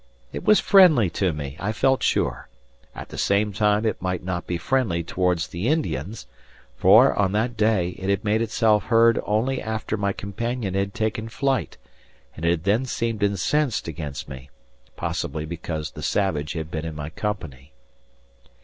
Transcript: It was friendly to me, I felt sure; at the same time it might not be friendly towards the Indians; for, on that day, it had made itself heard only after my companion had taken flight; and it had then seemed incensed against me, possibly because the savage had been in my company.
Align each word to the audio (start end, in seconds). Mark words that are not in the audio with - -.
It 0.33 0.43
was 0.43 0.59
friendly 0.59 1.11
to 1.11 1.31
me, 1.31 1.57
I 1.59 1.71
felt 1.71 2.01
sure; 2.01 2.49
at 2.95 3.09
the 3.09 3.19
same 3.19 3.53
time 3.53 3.85
it 3.85 4.01
might 4.01 4.23
not 4.23 4.47
be 4.47 4.57
friendly 4.57 5.03
towards 5.03 5.49
the 5.49 5.67
Indians; 5.67 6.25
for, 6.75 7.13
on 7.13 7.33
that 7.33 7.55
day, 7.55 7.89
it 7.99 8.09
had 8.09 8.23
made 8.23 8.41
itself 8.41 8.85
heard 8.85 9.19
only 9.27 9.61
after 9.61 9.97
my 9.97 10.11
companion 10.11 10.73
had 10.73 10.95
taken 10.95 11.29
flight; 11.29 11.77
and 12.35 12.43
it 12.45 12.49
had 12.49 12.63
then 12.63 12.85
seemed 12.87 13.21
incensed 13.21 13.87
against 13.87 14.27
me, 14.27 14.49
possibly 14.95 15.45
because 15.45 15.91
the 15.91 16.01
savage 16.01 16.53
had 16.53 16.71
been 16.71 16.83
in 16.83 16.95
my 16.95 17.11
company. 17.11 17.71